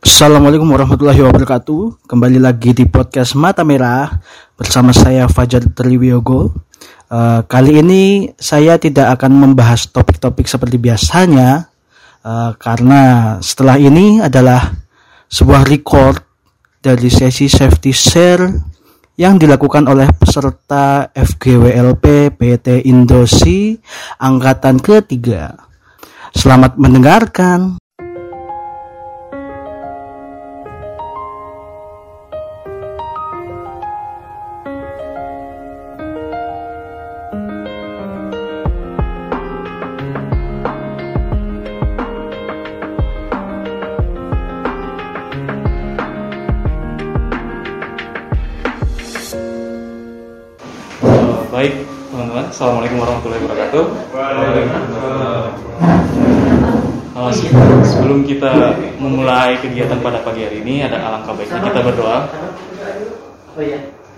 Assalamualaikum 0.00 0.64
warahmatullahi 0.64 1.20
wabarakatuh. 1.20 2.08
Kembali 2.08 2.40
lagi 2.40 2.72
di 2.72 2.88
podcast 2.88 3.36
Mata 3.36 3.68
Merah 3.68 4.08
bersama 4.56 4.96
saya 4.96 5.28
Fajar 5.28 5.60
Triwiyogo. 5.76 6.56
Uh, 7.12 7.44
kali 7.44 7.84
ini 7.84 8.32
saya 8.40 8.80
tidak 8.80 9.20
akan 9.20 9.36
membahas 9.36 9.92
topik-topik 9.92 10.48
seperti 10.48 10.80
biasanya 10.80 11.68
uh, 12.24 12.56
karena 12.56 13.36
setelah 13.44 13.76
ini 13.76 14.24
adalah 14.24 14.72
sebuah 15.28 15.68
record 15.68 16.24
dari 16.80 17.12
sesi 17.12 17.52
safety 17.52 17.92
share 17.92 18.48
yang 19.20 19.36
dilakukan 19.36 19.84
oleh 19.84 20.08
peserta 20.16 21.12
FGWLP 21.12 22.36
PT 22.40 22.88
Indosi 22.88 23.76
angkatan 24.16 24.80
ketiga. 24.80 25.60
Selamat 26.32 26.80
mendengarkan. 26.80 27.79
Assalamualaikum 52.50 52.98
warahmatullahi 52.98 53.46
wabarakatuh. 53.46 53.84
Uh, 57.14 57.30
sebelum 57.86 58.26
kita 58.26 58.74
memulai 58.98 59.54
kegiatan 59.62 60.02
pada 60.02 60.18
pagi 60.26 60.42
hari 60.42 60.58
ini, 60.58 60.82
ada 60.82 60.98
alangkah 60.98 61.38
baiknya 61.38 61.62
kita 61.62 61.78
berdoa. 61.86 62.26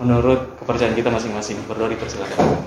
Menurut 0.01 0.49
kepercayaan 0.57 0.97
kita 0.97 1.13
masing-masing, 1.13 1.61
berdoa 1.69 1.93
dipersilakan. 1.93 2.57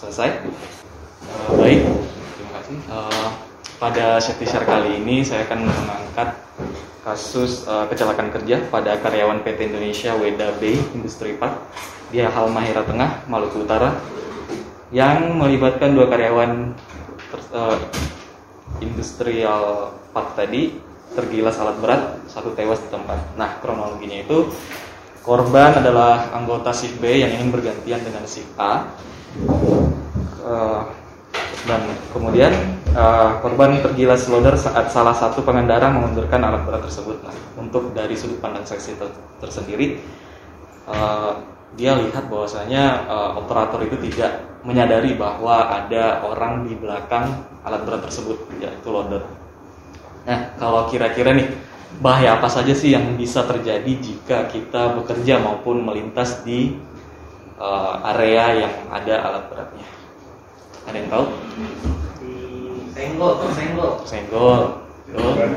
Selesai. 0.00 0.40
Uh, 0.40 1.52
baik, 1.60 1.84
terima 2.40 2.50
kasih. 2.56 2.76
Uh, 2.88 3.28
pada 3.78 4.22
safety 4.22 4.46
share 4.46 4.66
kali 4.66 5.02
ini 5.02 5.26
saya 5.26 5.46
akan 5.46 5.66
mengangkat 5.66 6.28
kasus 7.04 7.68
uh, 7.68 7.84
kecelakaan 7.90 8.32
kerja 8.32 8.64
pada 8.72 8.96
karyawan 8.96 9.44
PT 9.44 9.68
Indonesia 9.68 10.16
Weda 10.16 10.56
Bay 10.56 10.80
Industri 10.96 11.36
Park 11.36 11.60
di 12.08 12.24
Halmahera 12.24 12.86
Tengah, 12.86 13.28
Maluku 13.28 13.66
Utara 13.66 13.92
yang 14.94 15.36
melibatkan 15.36 15.92
dua 15.92 16.06
karyawan 16.08 16.72
ter, 17.28 17.40
uh, 17.52 17.76
industrial 18.80 19.92
park 20.14 20.38
tadi 20.38 20.80
tergilas 21.14 21.58
alat 21.62 21.76
berat, 21.78 22.02
satu 22.26 22.54
tewas 22.58 22.82
di 22.82 22.88
tempat. 22.90 23.38
Nah, 23.38 23.62
kronologinya 23.62 24.24
itu 24.24 24.50
korban 25.22 25.78
adalah 25.78 26.34
anggota 26.34 26.74
shift 26.74 26.98
B 26.98 27.22
yang 27.22 27.30
ingin 27.38 27.54
bergantian 27.54 28.02
dengan 28.02 28.24
shift 28.26 28.50
A. 28.58 28.90
Uh, 30.44 30.82
dan 31.64 31.80
kemudian 32.12 32.52
uh, 32.92 33.40
korban 33.40 33.80
tergilas 33.80 34.28
loader 34.28 34.54
saat 34.54 34.92
salah 34.92 35.16
satu 35.16 35.40
pengendara 35.40 35.88
mengundurkan 35.88 36.44
alat 36.44 36.62
berat 36.68 36.84
tersebut. 36.84 37.20
Nah, 37.24 37.34
untuk 37.56 37.96
dari 37.96 38.12
sudut 38.12 38.38
pandang 38.38 38.68
saksi 38.68 39.00
ter 39.00 39.08
tersendiri, 39.40 40.00
uh, 40.88 41.40
dia 41.74 41.96
lihat 41.98 42.28
bahwasanya 42.28 43.08
uh, 43.08 43.30
operator 43.40 43.82
itu 43.82 43.96
tidak 44.10 44.44
menyadari 44.64 45.16
bahwa 45.16 45.68
ada 45.68 46.24
orang 46.24 46.64
di 46.64 46.76
belakang 46.76 47.44
alat 47.64 47.82
berat 47.84 48.02
tersebut, 48.04 48.48
yaitu 48.60 48.88
loader. 48.88 49.24
Nah, 50.24 50.56
kalau 50.56 50.88
kira-kira 50.88 51.36
nih 51.36 51.48
bahaya 52.00 52.40
apa 52.40 52.48
saja 52.48 52.72
sih 52.72 52.92
yang 52.96 53.14
bisa 53.14 53.44
terjadi 53.44 53.92
jika 54.00 54.48
kita 54.48 54.96
bekerja 54.98 55.38
maupun 55.40 55.84
melintas 55.84 56.42
di 56.42 56.76
uh, 57.60 58.00
area 58.16 58.66
yang 58.66 58.74
ada 58.88 59.14
alat 59.20 59.44
beratnya? 59.52 60.03
Ada 60.84 60.96
yang 61.00 61.08
tahu? 61.10 61.26
Senggol, 62.94 63.32
senggol. 63.52 63.90
Senggol. 64.06 64.62
Betul. 65.10 65.50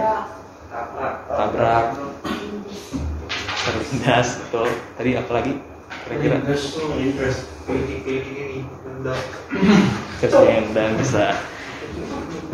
Tabrak. 0.68 1.16
Tabrak. 1.30 1.86
Terlindas. 3.64 4.28
Betul. 4.48 4.68
Tadi 5.00 5.10
apa 5.16 5.32
lagi? 5.32 5.54
Kira-kira. 6.08 6.36
Kerjaan 10.18 10.66
dan 10.74 10.92
bisa. 10.98 11.36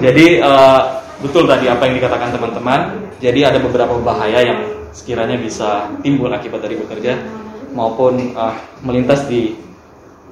Jadi 0.01 0.41
uh, 0.41 0.81
betul 1.21 1.45
tadi 1.45 1.65
apa 1.69 1.85
yang 1.87 1.95
dikatakan 1.97 2.29
teman-teman. 2.33 2.81
Jadi 3.21 3.39
ada 3.45 3.61
beberapa 3.61 3.95
bahaya 4.01 4.41
yang 4.43 4.59
sekiranya 4.93 5.37
bisa 5.39 5.89
timbul 6.05 6.29
akibat 6.29 6.61
dari 6.61 6.77
bekerja 6.77 7.17
maupun 7.73 8.37
uh, 8.37 8.53
melintas 8.85 9.25
di 9.25 9.57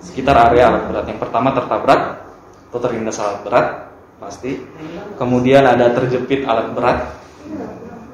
sekitar 0.01 0.51
area 0.51 0.69
alat 0.69 0.83
berat. 0.89 1.05
Yang 1.09 1.19
pertama 1.23 1.49
tertabrak 1.53 2.20
atau 2.71 2.79
terlindas 2.79 3.19
alat 3.19 3.43
berat 3.43 3.67
pasti. 4.23 4.63
Kemudian 5.19 5.67
ada 5.67 5.91
terjepit 5.91 6.47
alat 6.47 6.71
berat. 6.71 7.19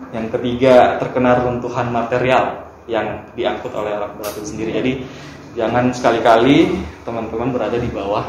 Yang 0.09 0.33
ketiga 0.33 0.97
terkena 0.97 1.37
runtuhan 1.45 1.93
material 1.93 2.65
yang 2.89 3.21
diangkut 3.37 3.69
oleh 3.77 3.93
alat 3.93 4.17
berat 4.17 4.33
itu 4.41 4.49
sendiri. 4.49 4.71
Jadi 4.73 4.91
jangan 5.53 5.93
sekali-kali 5.93 6.73
teman-teman 7.05 7.53
berada 7.53 7.77
di 7.77 7.89
bawah 7.93 8.25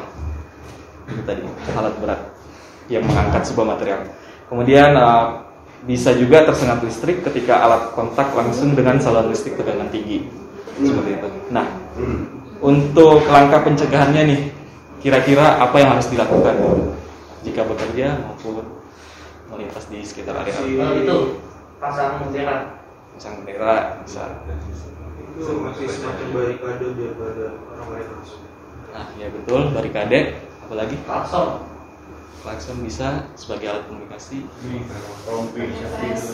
itu 1.08 1.24
tadi 1.24 1.40
alat 1.72 1.96
berat 1.96 2.20
yang 2.92 3.00
mengangkat 3.08 3.48
sebuah 3.48 3.72
material. 3.72 4.00
Kemudian 4.52 4.92
uh, 4.92 5.48
bisa 5.88 6.12
juga 6.12 6.44
tersengat 6.44 6.84
listrik 6.84 7.24
ketika 7.24 7.64
alat 7.64 7.96
kontak 7.96 8.28
langsung 8.36 8.76
dengan 8.76 9.00
saluran 9.00 9.32
listrik 9.32 9.56
tegangan 9.56 9.88
tinggi 9.88 10.28
seperti 10.76 11.10
itu. 11.16 11.28
Nah, 11.48 11.66
untuk 12.60 13.24
langkah 13.30 13.62
pencegahannya 13.62 14.22
nih, 14.34 14.40
kira-kira 14.98 15.62
apa 15.62 15.76
yang 15.78 15.91
harus 15.94 16.10
dilakukan 16.10 16.54
jika 17.42 17.62
bekerja 17.62 18.19
maupun 18.26 18.66
melintas 19.48 19.86
di 19.88 20.03
sekitar 20.03 20.42
area 20.42 20.53
Oh, 20.59 20.66
itu 20.98 21.19
pasang 21.78 22.19
bendera. 22.20 22.82
pasang 23.14 23.34
bendera 23.42 24.03
bisa. 24.03 24.42
Itu 25.38 25.62
masih 25.62 25.87
semacam 25.87 26.26
barikade 26.34 26.87
biar 26.98 27.12
pada 27.14 27.47
orang 27.70 27.88
lain 27.94 28.08
masuk. 28.19 28.41
nah 28.91 29.06
ya 29.14 29.28
betul 29.31 29.70
barikade. 29.70 30.19
Apalagi 30.66 30.97
Klakson. 31.06 31.48
klakson 32.44 32.76
bisa 32.84 33.25
sebagai 33.34 33.70
alat 33.72 33.84
komunikasi. 33.88 34.44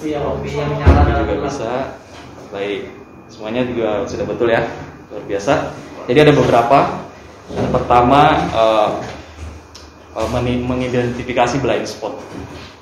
Iya, 0.02 0.18
hobi 0.20 0.50
yang 0.52 0.72
nyala 0.74 1.22
juga 1.22 1.34
bisa. 1.46 1.70
baik 2.50 2.86
semuanya 3.26 3.66
juga 3.66 4.06
sudah 4.06 4.26
betul 4.26 4.48
ya. 4.50 4.62
Luar 5.12 5.22
biasa. 5.26 5.74
Jadi 6.06 6.18
ada 6.20 6.32
beberapa 6.32 6.78
yang 7.52 7.68
pertama 7.68 8.20
eh, 8.52 8.90
eh, 10.16 10.28
mengidentifikasi 10.64 11.60
blind 11.60 11.84
spot 11.84 12.16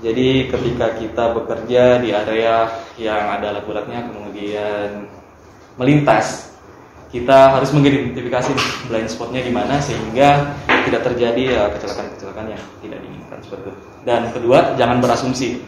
jadi 0.02 0.50
ketika 0.50 0.98
kita 0.98 1.24
bekerja 1.34 2.02
di 2.02 2.10
area 2.10 2.70
yang 2.98 3.38
ada 3.38 3.54
alat 3.54 3.66
kemudian 3.66 5.06
melintas 5.78 6.52
kita 7.12 7.60
harus 7.60 7.68
mengidentifikasi 7.76 8.56
blind 8.88 9.12
spotnya 9.12 9.44
di 9.44 9.52
mana 9.52 9.76
sehingga 9.84 10.56
tidak 10.88 11.12
terjadi 11.12 11.42
ya, 11.44 11.62
kecelakaan-kecelakaan 11.76 12.56
yang 12.56 12.62
tidak 12.80 12.98
diinginkan 13.04 13.38
seperti 13.44 13.68
itu. 13.68 13.80
Dan 14.08 14.20
kedua, 14.32 14.58
jangan 14.80 14.98
berasumsi. 15.04 15.60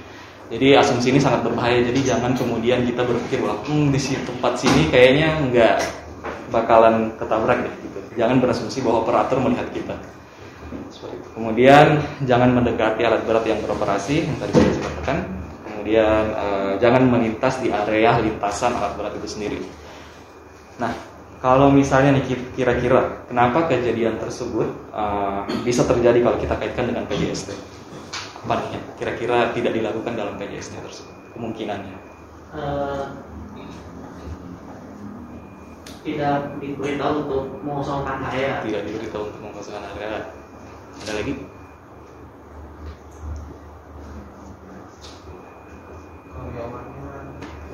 Jadi 0.49 0.73
asumsi 0.73 1.13
ini 1.13 1.21
sangat 1.21 1.45
berbahaya. 1.45 1.85
Jadi 1.85 2.01
jangan 2.01 2.33
kemudian 2.33 2.89
kita 2.89 3.05
berpikir 3.05 3.45
bahwa 3.45 3.61
hmm, 3.69 3.93
di 3.93 4.01
tempat 4.25 4.53
sini 4.57 4.89
kayaknya 4.89 5.29
nggak 5.53 5.77
bakalan 6.55 7.11
ketabrak 7.19 7.67
deh. 7.67 7.75
Gitu. 7.83 7.99
Jangan 8.15 8.39
berasumsi 8.39 8.79
bahwa 8.87 9.03
operator 9.03 9.43
melihat 9.43 9.67
kita. 9.75 9.99
Kemudian 11.35 11.99
jangan 12.23 12.55
mendekati 12.55 13.03
alat 13.03 13.27
berat 13.27 13.45
yang 13.45 13.59
beroperasi 13.67 14.31
yang 14.31 14.39
tadi 14.39 14.53
saya 14.55 14.83
katakan. 14.87 15.19
Kemudian 15.67 16.25
eh, 16.33 16.73
jangan 16.79 17.03
melintas 17.11 17.59
di 17.59 17.69
area 17.75 18.23
lintasan 18.23 18.73
alat 18.79 18.95
berat 18.95 19.13
itu 19.19 19.29
sendiri. 19.29 19.59
Nah, 20.79 20.95
kalau 21.45 21.69
misalnya 21.69 22.17
nih 22.17 22.25
kira-kira 22.57 23.29
kenapa 23.29 23.69
kejadian 23.69 24.17
tersebut 24.17 24.65
uh, 24.97 25.45
bisa 25.61 25.85
terjadi 25.85 26.25
kalau 26.25 26.41
kita 26.41 26.57
kaitkan 26.57 26.89
dengan 26.89 27.05
PJST? 27.05 27.53
Apa 28.49 28.65
nih 28.65 28.81
kira-kira 28.97 29.53
tidak 29.53 29.77
dilakukan 29.77 30.17
dalam 30.17 30.41
PJST 30.41 30.81
tersebut? 30.81 31.15
Kemungkinannya. 31.37 31.97
Eh, 32.57 33.05
tidak 36.05 36.61
diberitahu 36.61 37.15
untuk 37.27 37.43
mengosongkan 37.65 38.29
area. 38.31 38.61
Tidak 38.61 38.83
diberitahu 38.85 39.23
untuk 39.33 39.41
mengosongkan 39.41 39.85
area. 39.97 40.31
Ada 41.03 41.13
lagi? 41.17 41.35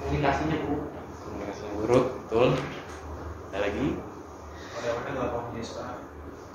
Komunikasinya 0.00 0.56
buruk. 0.64 0.82
Komunikasinya 1.26 1.72
buruk, 1.74 2.04
betul. 2.24 2.48
Ada 3.50 3.58
lagi? 3.66 3.86
karyawannya 4.80 5.12
nggak 5.12 5.30
paham 5.36 5.48
jasa 5.60 5.84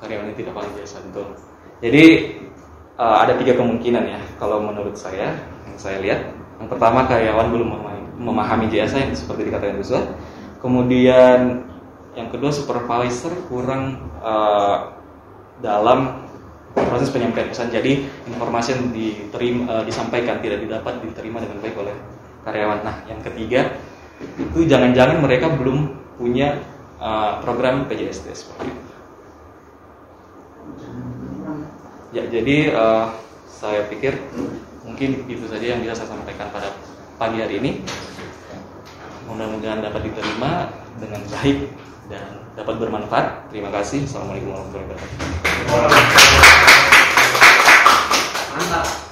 karyawannya 0.01 0.33
tidak 0.33 0.53
paham 0.57 0.71
jasa 0.81 0.97
betul. 1.05 1.27
Jadi 1.83 2.03
eh, 2.97 3.17
ada 3.21 3.33
tiga 3.37 3.53
kemungkinan 3.53 4.03
ya 4.09 4.19
kalau 4.41 4.57
menurut 4.65 4.97
saya 4.97 5.37
yang 5.69 5.77
saya 5.77 6.01
lihat. 6.01 6.21
Yang 6.55 6.71
pertama 6.71 7.03
karyawan 7.03 7.51
belum 7.51 7.67
memahami, 7.67 8.03
memahami 8.15 8.65
jasa 8.71 9.03
yang 9.03 9.11
seperti 9.11 9.51
dikatakan 9.51 9.77
Joshua. 9.83 10.01
Kemudian 10.65 11.61
yang 12.17 12.33
kedua 12.33 12.49
supervisor 12.49 13.37
kurang 13.45 14.01
eh, 14.17 14.77
dalam 15.61 16.25
proses 16.73 17.13
penyampaian 17.13 17.53
pesan. 17.53 17.69
Jadi 17.69 18.01
informasi 18.25 18.73
yang 18.73 18.83
diterima, 18.89 19.61
eh, 19.77 19.83
disampaikan 19.85 20.41
tidak 20.41 20.65
didapat 20.65 21.05
diterima 21.05 21.37
dengan 21.37 21.61
baik 21.61 21.75
oleh 21.77 21.93
karyawan. 22.41 22.81
Nah, 22.81 22.97
yang 23.05 23.21
ketiga 23.21 23.77
itu 24.41 24.65
jangan-jangan 24.65 25.21
mereka 25.21 25.53
belum 25.53 25.93
punya 26.17 26.57
eh, 26.97 27.33
program 27.45 27.85
PJST 27.85 28.25
seperti 28.33 28.73
itu. 28.73 28.93
Ya, 32.09 32.25
jadi 32.25 32.57
eh, 32.73 33.05
saya 33.45 33.85
pikir 33.85 34.17
mungkin 34.81 35.29
itu 35.29 35.45
saja 35.45 35.77
yang 35.77 35.85
bisa 35.85 35.93
saya 35.93 36.09
sampaikan 36.09 36.49
pada 36.49 36.73
pagi 37.21 37.37
hari 37.37 37.61
ini. 37.61 37.85
Mudah-mudahan 39.25 39.81
dapat 39.81 40.01
diterima 40.05 40.69
dengan 41.01 41.21
baik 41.29 41.57
dan 42.07 42.45
dapat 42.53 42.75
bermanfaat. 42.77 43.49
Terima 43.49 43.73
kasih. 43.73 44.05
Assalamualaikum 44.05 44.53
warahmatullahi 44.53 44.85
wabarakatuh. 44.85 45.17
Mantap. 48.55 49.04